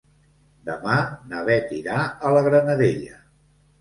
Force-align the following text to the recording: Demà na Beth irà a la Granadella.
Demà 0.69 0.95
na 1.33 1.43
Beth 1.49 1.75
irà 1.81 1.99
a 2.07 2.33
la 2.39 2.43
Granadella. 2.49 3.19